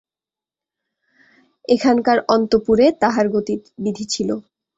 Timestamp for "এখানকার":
1.69-2.17